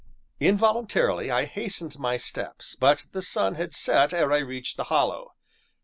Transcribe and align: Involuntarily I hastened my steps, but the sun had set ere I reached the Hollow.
Involuntarily 0.39 1.29
I 1.29 1.45
hastened 1.45 1.99
my 1.99 2.17
steps, 2.17 2.75
but 2.75 3.05
the 3.11 3.21
sun 3.21 3.53
had 3.53 3.75
set 3.75 4.13
ere 4.15 4.31
I 4.33 4.39
reached 4.39 4.75
the 4.77 4.85
Hollow. 4.85 5.35